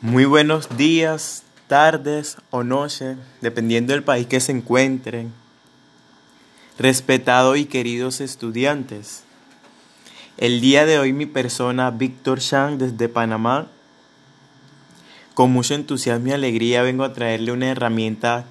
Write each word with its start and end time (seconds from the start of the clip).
Muy 0.00 0.26
buenos 0.26 0.76
días, 0.76 1.42
tardes 1.66 2.36
o 2.50 2.62
noches, 2.62 3.16
dependiendo 3.40 3.92
del 3.92 4.04
país 4.04 4.28
que 4.28 4.38
se 4.38 4.52
encuentren. 4.52 5.32
Respetados 6.78 7.58
y 7.58 7.64
queridos 7.64 8.20
estudiantes, 8.20 9.24
el 10.36 10.60
día 10.60 10.86
de 10.86 11.00
hoy 11.00 11.12
mi 11.12 11.26
persona, 11.26 11.90
Víctor 11.90 12.38
Shang, 12.38 12.78
desde 12.78 13.08
Panamá, 13.08 13.66
con 15.34 15.50
mucho 15.50 15.74
entusiasmo 15.74 16.28
y 16.28 16.32
alegría 16.32 16.82
vengo 16.82 17.02
a 17.02 17.12
traerle 17.12 17.50
una 17.50 17.66
herramienta 17.68 18.44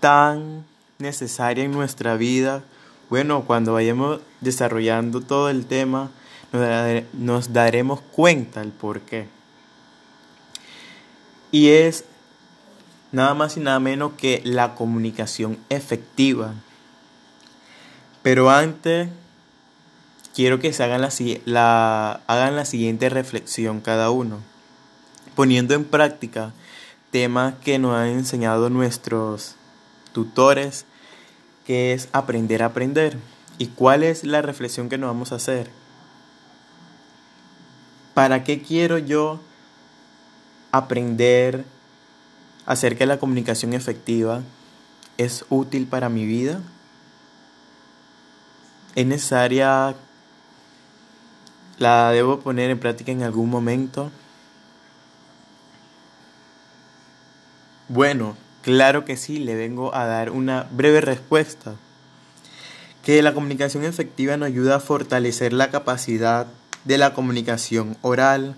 tan 0.00 0.64
necesaria 0.98 1.62
en 1.62 1.70
nuestra 1.70 2.16
vida. 2.16 2.64
Bueno, 3.08 3.44
cuando 3.46 3.74
vayamos 3.74 4.18
desarrollando 4.40 5.20
todo 5.20 5.48
el 5.48 5.64
tema, 5.66 6.10
nos, 7.12 7.52
daremos 7.52 8.00
cuenta 8.00 8.62
el 8.62 8.72
por 8.72 9.02
qué. 9.02 9.35
Y 11.56 11.70
es 11.70 12.04
nada 13.12 13.32
más 13.32 13.56
y 13.56 13.60
nada 13.60 13.80
menos 13.80 14.12
que 14.18 14.42
la 14.44 14.74
comunicación 14.74 15.56
efectiva. 15.70 16.52
Pero 18.22 18.50
antes, 18.50 19.08
quiero 20.34 20.58
que 20.58 20.74
se 20.74 20.84
hagan 20.84 21.00
la, 21.46 22.20
hagan 22.26 22.56
la 22.56 22.66
siguiente 22.66 23.08
reflexión 23.08 23.80
cada 23.80 24.10
uno, 24.10 24.40
poniendo 25.34 25.72
en 25.72 25.84
práctica 25.86 26.52
temas 27.10 27.54
que 27.64 27.78
nos 27.78 27.94
han 27.94 28.08
enseñado 28.08 28.68
nuestros 28.68 29.54
tutores, 30.12 30.84
que 31.66 31.94
es 31.94 32.10
aprender 32.12 32.62
a 32.62 32.66
aprender. 32.66 33.16
¿Y 33.56 33.68
cuál 33.68 34.02
es 34.02 34.24
la 34.24 34.42
reflexión 34.42 34.90
que 34.90 34.98
nos 34.98 35.08
vamos 35.08 35.32
a 35.32 35.36
hacer? 35.36 35.70
¿Para 38.12 38.44
qué 38.44 38.60
quiero 38.60 38.98
yo 38.98 39.40
aprender 40.76 41.64
acerca 42.66 43.00
de 43.00 43.06
la 43.06 43.18
comunicación 43.18 43.72
efectiva 43.72 44.42
es 45.18 45.44
útil 45.48 45.86
para 45.86 46.08
mi 46.08 46.26
vida? 46.26 46.60
¿Es 48.94 49.06
necesaria? 49.06 49.94
¿La 51.78 52.10
debo 52.10 52.40
poner 52.40 52.70
en 52.70 52.78
práctica 52.78 53.12
en 53.12 53.22
algún 53.22 53.50
momento? 53.50 54.10
Bueno, 57.88 58.36
claro 58.62 59.04
que 59.04 59.16
sí, 59.16 59.38
le 59.38 59.54
vengo 59.54 59.94
a 59.94 60.06
dar 60.06 60.30
una 60.30 60.66
breve 60.70 61.00
respuesta. 61.00 61.76
Que 63.04 63.22
la 63.22 63.34
comunicación 63.34 63.84
efectiva 63.84 64.36
nos 64.36 64.48
ayuda 64.48 64.76
a 64.76 64.80
fortalecer 64.80 65.52
la 65.52 65.70
capacidad 65.70 66.48
de 66.84 66.98
la 66.98 67.14
comunicación 67.14 67.96
oral, 68.02 68.56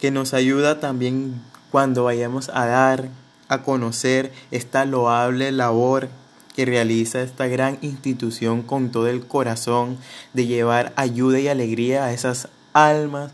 que 0.00 0.10
nos 0.10 0.34
ayuda 0.34 0.80
también 0.80 1.40
cuando 1.70 2.04
vayamos 2.04 2.48
a 2.48 2.66
dar 2.66 3.08
a 3.48 3.62
conocer 3.62 4.32
esta 4.50 4.84
loable 4.84 5.52
labor 5.52 6.08
que 6.54 6.64
realiza 6.64 7.22
esta 7.22 7.46
gran 7.46 7.78
institución 7.82 8.62
con 8.62 8.90
todo 8.90 9.08
el 9.08 9.26
corazón 9.26 9.98
de 10.32 10.46
llevar 10.46 10.92
ayuda 10.96 11.38
y 11.40 11.48
alegría 11.48 12.04
a 12.04 12.12
esas 12.12 12.48
almas, 12.72 13.32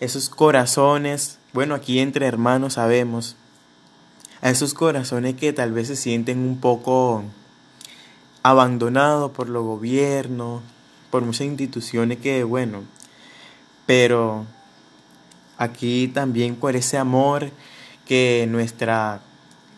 esos 0.00 0.28
corazones, 0.28 1.38
bueno, 1.52 1.74
aquí 1.74 1.98
entre 1.98 2.26
hermanos 2.26 2.74
sabemos, 2.74 3.36
a 4.40 4.50
esos 4.50 4.74
corazones 4.74 5.34
que 5.34 5.52
tal 5.52 5.72
vez 5.72 5.88
se 5.88 5.96
sienten 5.96 6.38
un 6.38 6.60
poco 6.60 7.24
abandonados 8.42 9.30
por 9.32 9.48
los 9.48 9.64
gobiernos, 9.64 10.62
por 11.10 11.22
muchas 11.22 11.46
instituciones 11.46 12.18
que, 12.18 12.42
bueno, 12.42 12.82
pero 13.86 14.46
aquí 15.62 16.08
también 16.08 16.56
por 16.56 16.74
ese 16.74 16.98
amor 16.98 17.50
que 18.04 18.46
nuestra 18.50 19.20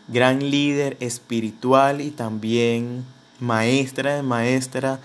gran 0.08 0.50
líder 0.50 0.96
espiritual 1.00 2.00
y 2.00 2.10
también 2.10 3.04
maestra 3.38 4.14
de 4.14 4.22
maestra 4.22 4.98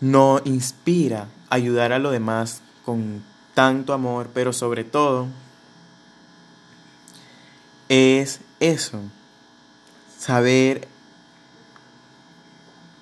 nos 0.00 0.44
inspira 0.44 1.28
a 1.48 1.54
ayudar 1.54 1.92
a 1.92 2.00
los 2.00 2.12
demás 2.12 2.60
con 2.84 3.22
tanto 3.54 3.92
amor, 3.92 4.30
pero 4.34 4.52
sobre 4.52 4.82
todo 4.82 5.28
es 7.88 8.40
eso, 8.58 9.00
saber 10.18 10.88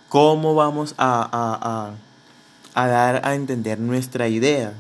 cómo 0.08 0.54
vamos 0.54 0.94
a, 0.98 1.28
a, 1.32 1.94
a 2.74 2.86
dar 2.86 3.26
a 3.26 3.34
entender 3.34 3.78
nuestra 3.78 4.28
idea 4.28 4.74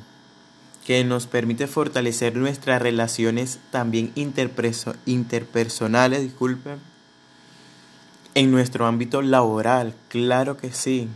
que 0.86 1.02
nos 1.02 1.26
permite 1.26 1.66
fortalecer 1.66 2.36
nuestras 2.36 2.80
relaciones 2.80 3.58
también 3.72 4.12
interpersonales, 4.14 6.22
disculpen, 6.22 6.78
en 8.36 8.52
nuestro 8.52 8.86
ámbito 8.86 9.20
laboral, 9.20 9.94
claro 10.08 10.56
que 10.56 10.70
sí, 10.70 11.08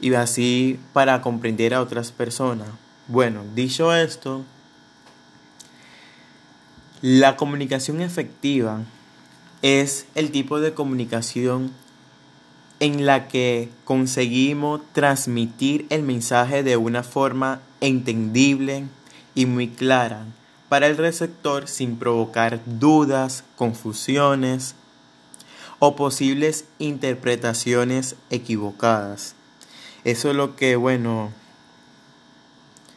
y 0.00 0.12
así 0.12 0.78
para 0.92 1.22
comprender 1.22 1.72
a 1.72 1.80
otras 1.80 2.12
personas. 2.12 2.68
Bueno, 3.08 3.42
dicho 3.54 3.94
esto, 3.94 4.44
la 7.00 7.36
comunicación 7.36 8.02
efectiva 8.02 8.82
es 9.62 10.04
el 10.14 10.30
tipo 10.30 10.60
de 10.60 10.74
comunicación 10.74 11.72
en 12.80 13.06
la 13.06 13.28
que 13.28 13.70
conseguimos 13.84 14.82
transmitir 14.92 15.86
el 15.88 16.02
mensaje 16.02 16.62
de 16.62 16.76
una 16.76 17.02
forma 17.02 17.62
entendible 17.86 18.84
y 19.34 19.46
muy 19.46 19.68
clara 19.68 20.26
para 20.68 20.86
el 20.86 20.96
receptor 20.96 21.68
sin 21.68 21.98
provocar 21.98 22.60
dudas, 22.66 23.44
confusiones 23.56 24.74
o 25.78 25.94
posibles 25.94 26.64
interpretaciones 26.78 28.16
equivocadas. 28.30 29.34
Eso 30.04 30.30
es 30.30 30.36
lo 30.36 30.56
que, 30.56 30.76
bueno, 30.76 31.30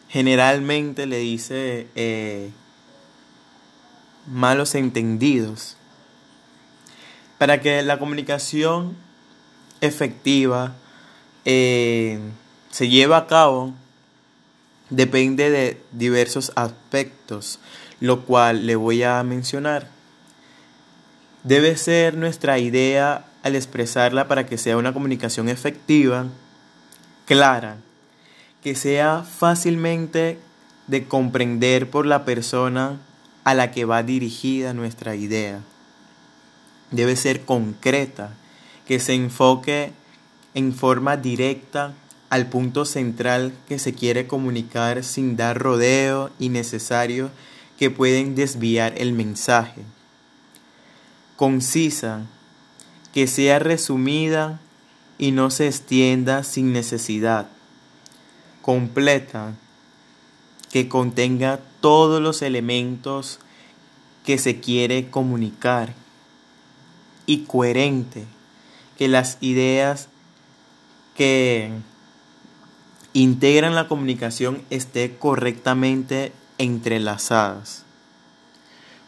generalmente 0.10 1.06
le 1.06 1.20
dice 1.20 1.88
eh, 1.96 2.52
malos 4.26 4.74
entendidos. 4.76 5.76
Para 7.38 7.62
que 7.62 7.84
la 7.84 8.00
comunicación 8.00 8.96
efectiva 9.82 10.76
eh, 11.46 12.20
se 12.72 12.90
lleve 12.90 13.16
a 13.16 13.28
cabo, 13.28 13.74
depende 14.90 15.50
de 15.50 15.82
diversos 15.92 16.52
aspectos, 16.56 17.60
lo 18.00 18.26
cual 18.26 18.66
le 18.66 18.76
voy 18.76 19.04
a 19.04 19.22
mencionar. 19.24 19.90
Debe 21.44 21.78
ser 21.78 22.16
nuestra 22.18 22.60
idea 22.60 23.26
al 23.44 23.56
expresarla 23.56 24.28
para 24.28 24.46
que 24.46 24.58
sea 24.58 24.78
una 24.78 24.94
comunicación 24.94 25.50
efectiva, 25.50 26.28
clara, 27.26 27.78
que 28.64 28.76
sea 28.76 29.24
fácilmente 29.24 30.40
de 30.88 31.06
comprender 31.06 31.90
por 31.90 32.06
la 32.06 32.26
persona 32.26 33.00
a 33.44 33.54
la 33.54 33.72
que 33.72 33.86
va 33.86 34.04
dirigida 34.04 34.74
nuestra 34.74 35.16
idea. 35.16 35.62
Debe 36.92 37.16
ser 37.16 37.46
concreta, 37.46 38.34
que 38.86 39.00
se 39.00 39.14
enfoque 39.14 39.92
en 40.54 40.74
forma 40.74 41.18
directa 41.18 41.94
al 42.30 42.48
punto 42.48 42.86
central 42.86 43.54
que 43.68 43.80
se 43.80 43.94
quiere 43.94 44.28
comunicar 44.28 45.04
sin 45.04 45.38
dar 45.38 45.58
rodeo 45.58 46.30
innecesario 46.40 47.32
que 47.78 47.90
pueden 47.90 48.36
desviar 48.36 48.94
el 48.98 49.14
mensaje. 49.14 49.82
Concisa, 51.36 52.26
que 53.14 53.28
sea 53.28 53.60
resumida 53.60 54.60
y 55.18 55.32
no 55.32 55.50
se 55.50 55.68
extienda 55.68 56.44
sin 56.44 56.74
necesidad. 56.74 57.48
Completa, 58.62 59.54
que 60.72 60.90
contenga 60.90 61.60
todos 61.80 62.22
los 62.22 62.42
elementos 62.42 63.40
que 64.26 64.38
se 64.38 64.60
quiere 64.60 65.10
comunicar. 65.10 65.94
Y 67.26 67.44
coherente, 67.44 68.26
que 68.98 69.08
las 69.08 69.38
ideas 69.42 70.10
que 71.16 71.72
integran 73.14 73.76
la 73.76 73.88
comunicación 73.88 74.64
esté 74.70 75.18
correctamente 75.18 76.32
entrelazadas. 76.58 77.84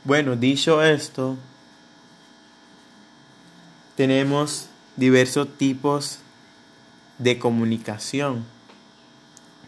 Bueno, 0.04 0.36
dicho 0.36 0.82
esto, 0.82 1.38
tenemos 3.96 4.68
diversos 4.96 5.48
tipos 5.58 6.20
de 7.18 7.38
comunicación, 7.38 8.46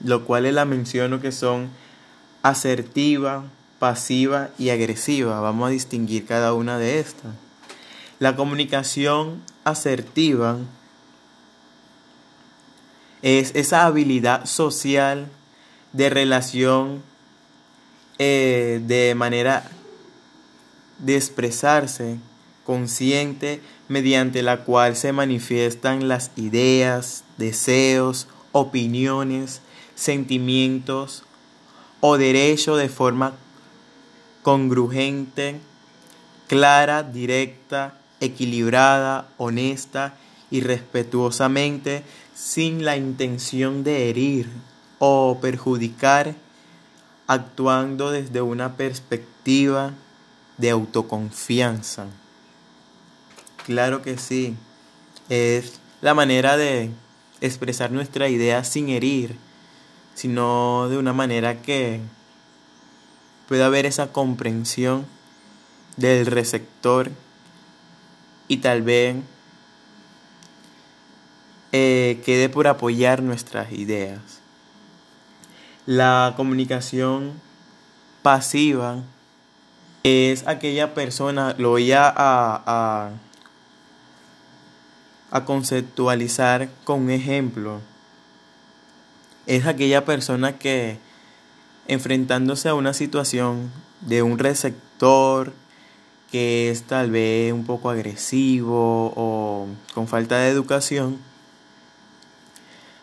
lo 0.03 0.25
cual 0.25 0.53
la 0.55 0.65
menciono 0.65 1.19
que 1.19 1.31
son 1.31 1.69
asertiva, 2.41 3.43
pasiva 3.77 4.49
y 4.57 4.69
agresiva. 4.69 5.39
Vamos 5.41 5.67
a 5.67 5.71
distinguir 5.71 6.25
cada 6.25 6.53
una 6.53 6.77
de 6.77 6.99
estas. 6.99 7.33
La 8.19 8.35
comunicación 8.35 9.41
asertiva 9.63 10.57
es 13.21 13.51
esa 13.56 13.85
habilidad 13.85 14.45
social 14.45 15.27
de 15.94 16.09
relación 16.09 17.03
eh, 18.18 18.81
de 18.85 19.15
manera 19.15 19.69
de 21.00 21.15
expresarse 21.15 22.18
consciente 22.65 23.62
mediante 23.88 24.44
la 24.44 24.63
cual 24.63 24.95
se 24.95 25.12
manifiestan 25.12 26.07
las 26.07 26.31
ideas, 26.35 27.23
deseos, 27.38 28.27
opiniones, 28.51 29.62
sentimientos 29.95 31.24
o 32.00 32.17
derecho 32.17 32.75
de 32.75 32.89
forma 32.89 33.33
congruente, 34.44 35.59
clara, 36.47 37.03
directa, 37.03 37.97
equilibrada, 38.19 39.27
honesta 39.38 40.15
y 40.51 40.62
respetuosamente 40.62 42.03
sin 42.36 42.86
la 42.86 42.98
intención 42.98 43.83
de 43.83 44.09
herir 44.09 44.50
o 45.00 45.39
perjudicar, 45.42 46.36
actuando 47.25 48.12
desde 48.12 48.42
una 48.42 48.75
perspectiva 48.75 49.94
de 50.57 50.69
autoconfianza. 50.69 52.07
Claro 53.65 54.01
que 54.01 54.18
sí, 54.18 54.56
es 55.30 55.80
la 56.01 56.13
manera 56.13 56.57
de 56.57 56.92
expresar 57.39 57.92
nuestra 57.92 58.27
idea 58.27 58.63
sin 58.63 58.89
herir, 58.89 59.38
sino 60.13 60.88
de 60.89 60.98
una 60.98 61.13
manera 61.13 61.62
que 61.62 62.01
pueda 63.48 63.68
haber 63.68 63.86
esa 63.86 64.12
comprensión 64.12 65.06
del 65.98 66.25
receptor 66.25 67.12
y 68.48 68.57
tal 68.57 68.81
vez 68.81 69.15
eh, 71.71 72.21
quede 72.25 72.50
por 72.50 72.68
apoyar 72.68 73.21
nuestras 73.21 73.71
ideas. 73.71 74.19
La 75.85 76.33
comunicación 76.38 77.33
pasiva 78.21 79.03
es 80.03 80.47
aquella 80.47 80.94
persona, 80.94 81.56
lo 81.57 81.69
voy 81.69 81.91
a, 81.91 82.12
a, 82.15 83.12
a 85.31 85.45
conceptualizar 85.45 86.69
con 86.83 87.03
un 87.03 87.09
ejemplo. 87.12 87.81
Es 89.47 89.65
aquella 89.65 90.06
persona 90.06 90.57
que 90.59 91.00
enfrentándose 91.88 92.69
a 92.69 92.75
una 92.75 92.94
situación 92.94 93.71
de 94.01 94.21
un 94.21 94.38
receptor 94.38 95.53
que 96.31 96.69
es 96.69 96.83
tal 96.83 97.12
vez 97.12 97.51
un 97.51 97.65
poco 97.65 97.89
agresivo 97.89 99.13
o 99.15 99.67
con 99.94 100.07
falta 100.07 100.38
de 100.38 100.50
educación, 100.50 101.17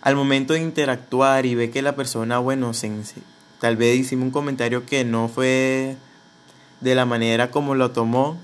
al 0.00 0.16
momento 0.16 0.54
de 0.54 0.60
interactuar 0.60 1.46
y 1.46 1.54
ve 1.54 1.70
que 1.70 1.82
la 1.82 1.96
persona, 1.96 2.38
bueno, 2.38 2.72
tal 3.60 3.76
vez 3.76 3.98
hicimos 3.98 4.26
un 4.26 4.30
comentario 4.30 4.86
que 4.86 5.04
no 5.04 5.28
fue 5.28 5.96
de 6.80 6.94
la 6.94 7.04
manera 7.04 7.50
como 7.50 7.74
lo 7.74 7.90
tomó, 7.90 8.38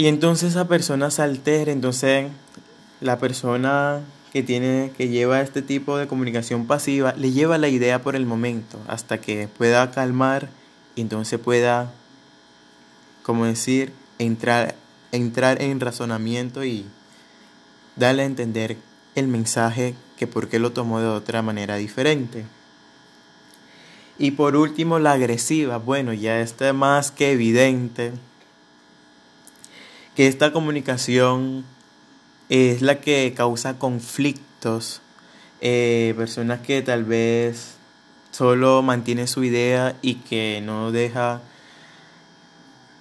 y 0.00 0.06
entonces 0.06 0.52
esa 0.52 0.66
persona 0.66 1.10
se 1.10 1.20
altera, 1.20 1.72
entonces 1.72 2.28
la 3.02 3.18
persona 3.18 4.00
que 4.32 4.42
tiene 4.42 4.92
que 4.96 5.08
lleva 5.08 5.42
este 5.42 5.60
tipo 5.60 5.98
de 5.98 6.06
comunicación 6.06 6.66
pasiva 6.66 7.12
le 7.18 7.32
lleva 7.32 7.58
la 7.58 7.68
idea 7.68 8.00
por 8.00 8.16
el 8.16 8.24
momento 8.24 8.78
hasta 8.88 9.20
que 9.20 9.46
pueda 9.48 9.90
calmar 9.90 10.48
y 10.94 11.02
entonces 11.02 11.38
pueda 11.38 11.92
como 13.22 13.44
decir 13.44 13.92
entrar 14.18 14.74
entrar 15.12 15.60
en 15.60 15.80
razonamiento 15.80 16.64
y 16.64 16.86
darle 17.96 18.22
a 18.22 18.26
entender 18.26 18.78
el 19.14 19.28
mensaje 19.28 19.94
que 20.18 20.26
por 20.26 20.48
qué 20.48 20.58
lo 20.58 20.72
tomó 20.72 21.00
de 21.00 21.08
otra 21.08 21.42
manera 21.42 21.76
diferente. 21.76 22.44
Y 24.18 24.32
por 24.32 24.54
último, 24.54 24.98
la 24.98 25.12
agresiva. 25.12 25.78
Bueno, 25.78 26.12
ya 26.12 26.40
está 26.40 26.72
más 26.72 27.10
que 27.10 27.32
evidente 27.32 28.12
que 30.14 30.26
esta 30.26 30.52
comunicación 30.52 31.64
es 32.50 32.82
la 32.82 33.00
que 33.00 33.32
causa 33.34 33.78
conflictos. 33.78 35.00
Eh, 35.62 36.12
personas 36.16 36.60
que 36.60 36.82
tal 36.82 37.04
vez 37.04 37.76
solo 38.30 38.82
mantiene 38.82 39.26
su 39.26 39.44
idea 39.44 39.96
y 40.02 40.16
que 40.16 40.60
no 40.62 40.92
deja, 40.92 41.40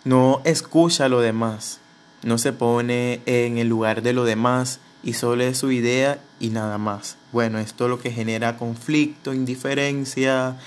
no 0.03 0.41
escucha 0.45 1.09
lo 1.09 1.21
demás, 1.21 1.79
no 2.23 2.38
se 2.38 2.53
pone 2.53 3.21
en 3.25 3.57
el 3.57 3.67
lugar 3.67 4.01
de 4.01 4.13
lo 4.13 4.23
demás 4.23 4.79
y 5.03 5.13
solo 5.13 5.43
es 5.43 5.57
su 5.57 5.71
idea 5.71 6.19
y 6.39 6.49
nada 6.49 6.77
más. 6.77 7.17
Bueno, 7.31 7.59
esto 7.59 7.85
es 7.85 7.89
lo 7.89 7.99
que 7.99 8.11
genera 8.11 8.57
conflicto, 8.57 9.33
indiferencia, 9.33 10.57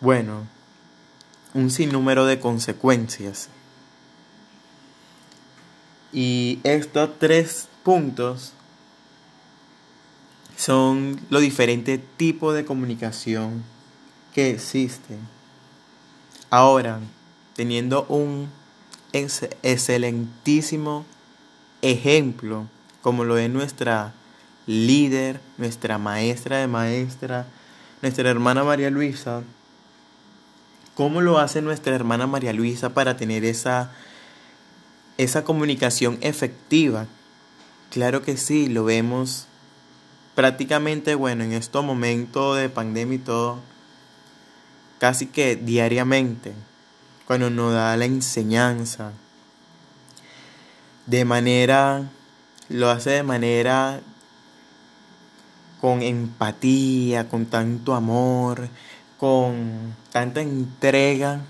bueno, 0.00 0.46
un 1.54 1.70
sinnúmero 1.70 2.26
de 2.26 2.40
consecuencias. 2.40 3.48
Y 6.12 6.60
estos 6.64 7.18
tres 7.18 7.68
puntos 7.82 8.52
son 10.56 11.20
los 11.30 11.42
diferentes 11.42 12.00
tipos 12.16 12.54
de 12.54 12.64
comunicación 12.64 13.62
que 14.34 14.50
existen. 14.50 15.20
Ahora, 16.50 17.00
teniendo 17.54 18.06
un 18.08 18.48
excelentísimo 19.12 21.04
ejemplo, 21.82 22.66
como 23.08 23.24
lo 23.24 23.38
es 23.38 23.48
nuestra 23.48 24.12
líder, 24.66 25.40
nuestra 25.56 25.96
maestra 25.96 26.58
de 26.58 26.66
maestra, 26.66 27.46
nuestra 28.02 28.28
hermana 28.28 28.64
María 28.64 28.90
Luisa, 28.90 29.44
¿cómo 30.94 31.22
lo 31.22 31.38
hace 31.38 31.62
nuestra 31.62 31.94
hermana 31.94 32.26
María 32.26 32.52
Luisa 32.52 32.90
para 32.90 33.16
tener 33.16 33.46
esa 33.46 33.90
esa 35.16 35.42
comunicación 35.42 36.18
efectiva. 36.20 37.06
Claro 37.90 38.20
que 38.20 38.36
sí, 38.36 38.68
lo 38.68 38.84
vemos 38.84 39.46
prácticamente, 40.34 41.14
bueno, 41.14 41.44
en 41.44 41.54
estos 41.54 41.82
momentos 41.82 42.58
de 42.58 42.68
pandemia 42.68 43.16
y 43.16 43.20
todo, 43.20 43.58
casi 44.98 45.28
que 45.28 45.56
diariamente, 45.56 46.52
cuando 47.24 47.48
nos 47.48 47.72
da 47.72 47.96
la 47.96 48.04
enseñanza, 48.04 49.12
de 51.06 51.24
manera, 51.24 52.10
lo 52.68 52.90
hace 52.90 53.10
de 53.10 53.22
manera 53.22 54.00
con 55.80 56.02
empatía, 56.02 57.28
con 57.28 57.46
tanto 57.46 57.94
amor, 57.94 58.68
con 59.16 59.94
tanta 60.12 60.40
entrega, 60.40 61.42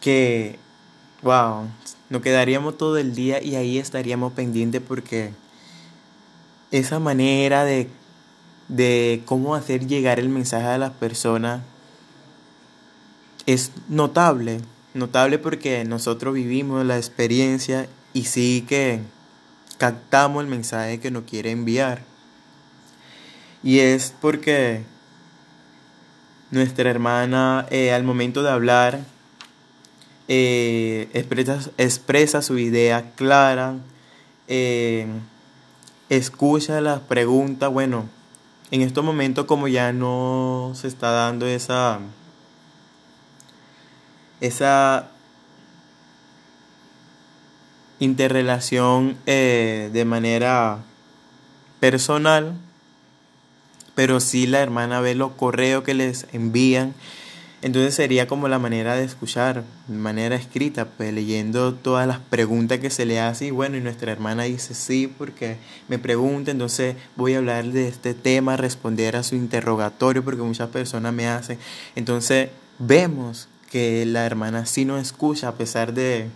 que, 0.00 0.58
wow, 1.22 1.68
nos 2.10 2.22
quedaríamos 2.22 2.76
todo 2.78 2.98
el 2.98 3.14
día 3.14 3.42
y 3.42 3.56
ahí 3.56 3.78
estaríamos 3.78 4.32
pendientes 4.32 4.82
porque 4.86 5.32
esa 6.70 6.98
manera 6.98 7.64
de, 7.64 7.88
de 8.68 9.22
cómo 9.24 9.54
hacer 9.54 9.86
llegar 9.86 10.18
el 10.18 10.28
mensaje 10.28 10.66
a 10.66 10.78
las 10.78 10.92
personas 10.92 11.62
es 13.46 13.70
notable, 13.88 14.60
notable 14.94 15.38
porque 15.38 15.84
nosotros 15.84 16.34
vivimos 16.34 16.84
la 16.84 16.96
experiencia 16.96 17.88
y 18.12 18.24
sí 18.24 18.64
que 18.68 19.00
captamos 19.78 20.42
el 20.42 20.48
mensaje 20.48 21.00
que 21.00 21.10
nos 21.10 21.24
quiere 21.24 21.50
enviar. 21.50 22.02
Y 23.62 23.80
es 23.80 24.14
porque 24.20 24.84
nuestra 26.50 26.88
hermana 26.90 27.66
eh, 27.70 27.92
al 27.92 28.04
momento 28.04 28.42
de 28.42 28.50
hablar 28.50 29.00
eh, 30.28 31.08
expresa, 31.14 31.60
expresa, 31.78 32.42
su 32.42 32.58
idea 32.58 33.12
clara, 33.14 33.76
eh, 34.48 35.06
escucha 36.08 36.80
las 36.80 37.00
preguntas. 37.00 37.70
Bueno, 37.72 38.08
en 38.70 38.82
estos 38.82 39.04
momentos 39.04 39.46
como 39.46 39.68
ya 39.68 39.92
no 39.92 40.72
se 40.74 40.88
está 40.88 41.10
dando 41.10 41.46
esa, 41.46 42.00
esa 44.40 45.10
interrelación 47.98 49.16
eh, 49.26 49.90
de 49.92 50.04
manera 50.04 50.78
personal, 51.80 52.54
pero 53.94 54.20
sí 54.20 54.46
la 54.46 54.60
hermana 54.60 55.00
ve 55.00 55.14
los 55.14 55.32
correos 55.32 55.84
que 55.84 55.94
les 55.94 56.26
envían 56.32 56.94
entonces 57.62 57.94
sería 57.94 58.28
como 58.28 58.48
la 58.48 58.58
manera 58.58 58.94
de 58.94 59.04
escuchar, 59.04 59.64
manera 59.88 60.36
escrita, 60.36 60.84
pues 60.84 61.12
leyendo 61.12 61.74
todas 61.74 62.06
las 62.06 62.20
preguntas 62.20 62.78
que 62.80 62.90
se 62.90 63.06
le 63.06 63.18
hace 63.18 63.46
y 63.46 63.50
bueno, 63.50 63.76
y 63.76 63.80
nuestra 63.80 64.12
hermana 64.12 64.44
dice 64.44 64.74
sí 64.74 65.12
porque 65.18 65.56
me 65.88 65.98
pregunta, 65.98 66.50
entonces 66.50 66.96
voy 67.16 67.34
a 67.34 67.38
hablar 67.38 67.64
de 67.64 67.88
este 67.88 68.12
tema, 68.12 68.58
responder 68.58 69.16
a 69.16 69.22
su 69.22 69.36
interrogatorio 69.36 70.22
porque 70.22 70.42
muchas 70.42 70.68
personas 70.68 71.14
me 71.14 71.28
hacen. 71.28 71.58
Entonces 71.96 72.50
vemos 72.78 73.48
que 73.70 74.04
la 74.04 74.26
hermana 74.26 74.66
sí 74.66 74.84
nos 74.84 75.00
escucha 75.00 75.48
a 75.48 75.54
pesar 75.54 75.94
de, 75.94 76.28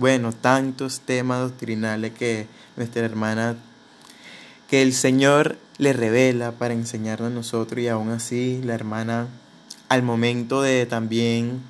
bueno, 0.00 0.32
tantos 0.32 1.00
temas 1.00 1.40
doctrinales 1.40 2.14
que 2.14 2.46
nuestra 2.76 3.04
hermana, 3.04 3.56
que 4.66 4.80
el 4.80 4.94
Señor 4.94 5.58
le 5.76 5.92
revela 5.92 6.52
para 6.52 6.72
enseñarnos 6.72 7.30
a 7.30 7.34
nosotros 7.34 7.80
y 7.80 7.88
aún 7.88 8.08
así 8.08 8.62
la 8.64 8.74
hermana 8.74 9.28
al 9.90 10.02
momento 10.02 10.62
de 10.62 10.86
también 10.86 11.60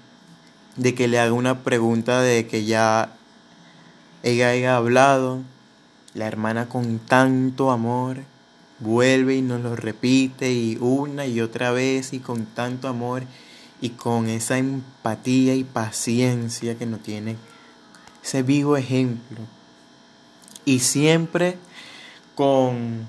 de 0.76 0.94
que 0.94 1.08
le 1.08 1.18
haga 1.18 1.32
una 1.32 1.64
pregunta 1.64 2.20
de 2.20 2.46
que 2.46 2.64
ya 2.64 3.16
ella 4.22 4.50
haya 4.50 4.76
hablado, 4.76 5.40
la 6.14 6.28
hermana 6.28 6.68
con 6.68 7.00
tanto 7.00 7.72
amor 7.72 8.18
vuelve 8.78 9.34
y 9.34 9.42
nos 9.42 9.60
lo 9.60 9.74
repite 9.74 10.52
y 10.52 10.78
una 10.80 11.26
y 11.26 11.40
otra 11.40 11.72
vez 11.72 12.12
y 12.12 12.20
con 12.20 12.46
tanto 12.46 12.86
amor 12.86 13.24
y 13.80 13.90
con 13.90 14.28
esa 14.28 14.56
empatía 14.56 15.56
y 15.56 15.64
paciencia 15.64 16.78
que 16.78 16.86
no 16.86 16.98
tiene 16.98 17.36
ese 18.22 18.42
vivo 18.42 18.76
ejemplo 18.76 19.38
y 20.64 20.80
siempre 20.80 21.58
con 22.34 23.06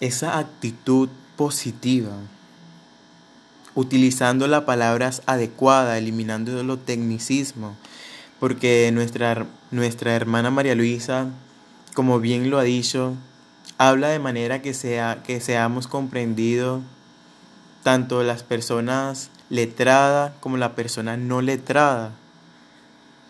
esa 0.00 0.38
actitud 0.38 1.08
positiva 1.36 2.12
utilizando 3.74 4.46
las 4.46 4.62
palabras 4.62 5.22
adecuadas 5.26 5.98
eliminando 5.98 6.62
los 6.62 6.84
tecnicismos 6.84 7.74
porque 8.38 8.90
nuestra, 8.92 9.46
nuestra 9.70 10.14
hermana 10.14 10.50
María 10.50 10.74
Luisa 10.74 11.28
como 11.94 12.20
bien 12.20 12.50
lo 12.50 12.58
ha 12.58 12.62
dicho 12.62 13.14
habla 13.78 14.08
de 14.08 14.18
manera 14.18 14.62
que, 14.62 14.74
sea, 14.74 15.22
que 15.24 15.40
seamos 15.40 15.86
comprendidos 15.86 16.82
tanto 17.82 18.22
las 18.22 18.42
personas 18.42 19.30
letradas 19.48 20.32
como 20.40 20.56
la 20.56 20.74
persona 20.74 21.16
no 21.16 21.40
letrada. 21.40 22.12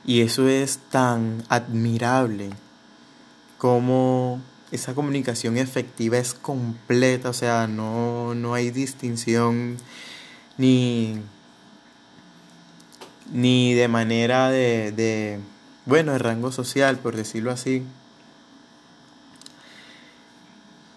Y 0.06 0.20
eso 0.20 0.48
es 0.48 0.78
tan 0.90 1.42
admirable 1.48 2.50
como 3.58 4.40
esa 4.70 4.94
comunicación 4.94 5.56
efectiva 5.56 6.18
es 6.18 6.32
completa, 6.32 7.30
o 7.30 7.32
sea, 7.32 7.66
no, 7.66 8.34
no 8.34 8.54
hay 8.54 8.70
distinción 8.70 9.78
ni, 10.58 11.20
ni 13.32 13.74
de 13.74 13.88
manera 13.88 14.48
de, 14.50 14.92
de, 14.92 15.40
bueno, 15.86 16.12
de 16.12 16.18
rango 16.18 16.52
social, 16.52 16.98
por 16.98 17.16
decirlo 17.16 17.50
así. 17.50 17.82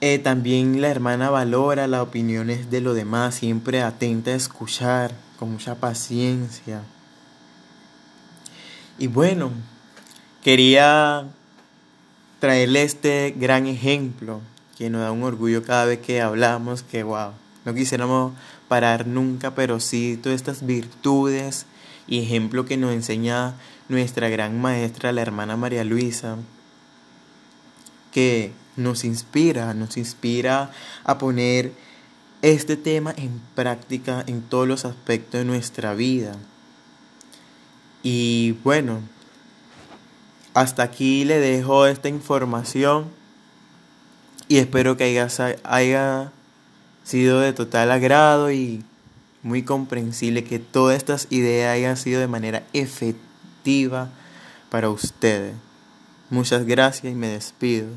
Eh, 0.02 0.20
también 0.20 0.82
la 0.82 0.90
hermana 0.90 1.30
valora 1.30 1.88
las 1.88 2.02
opiniones 2.02 2.70
de 2.72 2.80
los 2.80 2.96
demás, 2.96 3.36
siempre 3.36 3.82
atenta 3.82 4.32
a 4.32 4.36
escuchar, 4.36 5.14
con 5.38 5.52
mucha 5.52 5.76
paciencia. 5.76 6.84
Y 9.00 9.08
bueno, 9.08 9.52
quería 10.44 11.26
traerle 12.42 12.84
este 12.84 13.34
gran 13.38 13.66
ejemplo 13.66 14.42
que 14.78 14.90
nos 14.90 15.02
da 15.02 15.14
un 15.14 15.24
orgullo 15.24 15.64
cada 15.64 15.86
vez 15.86 16.00
que 16.00 16.20
hablamos, 16.20 16.84
que 16.84 17.04
wow, 17.04 17.32
no 17.64 17.74
quisiéramos 17.74 18.34
parar 18.68 19.08
nunca, 19.08 19.56
pero 19.56 19.80
sí 19.80 20.20
todas 20.22 20.36
estas 20.36 20.66
virtudes 20.66 21.66
y 22.08 22.20
ejemplo 22.20 22.66
que 22.66 22.76
nos 22.76 22.92
enseña 22.92 23.54
nuestra 23.88 24.28
gran 24.28 24.60
maestra, 24.60 25.14
la 25.14 25.22
hermana 25.22 25.56
María 25.56 25.86
Luisa, 25.86 26.36
que 28.12 28.52
nos 28.76 29.06
inspira, 29.06 29.74
nos 29.74 29.96
inspira 29.96 30.72
a 31.06 31.18
poner 31.18 31.72
este 32.42 32.76
tema 32.76 33.14
en 33.16 33.42
práctica 33.56 34.26
en 34.28 34.42
todos 34.42 34.68
los 34.68 34.84
aspectos 34.84 35.40
de 35.40 35.46
nuestra 35.46 35.94
vida. 35.94 36.36
Y 38.04 38.54
bueno, 38.64 39.02
hasta 40.54 40.84
aquí 40.84 41.26
le 41.26 41.40
dejo 41.40 41.86
esta 41.86 42.10
información 42.10 43.06
y 44.48 44.58
espero 44.58 44.98
que 44.98 45.04
haya, 45.04 45.28
haya 45.64 46.32
sido 47.04 47.40
de 47.40 47.54
total 47.54 47.92
agrado 47.92 48.52
y 48.52 48.84
muy 49.44 49.64
comprensible, 49.64 50.44
que 50.44 50.60
todas 50.60 50.98
estas 50.98 51.28
ideas 51.30 51.74
hayan 51.74 51.98
sido 51.98 52.20
de 52.20 52.28
manera 52.28 52.64
efectiva 52.74 54.10
para 54.70 54.90
ustedes. 54.90 55.54
Muchas 56.30 56.66
gracias 56.66 57.12
y 57.12 57.16
me 57.16 57.28
despido. 57.28 57.88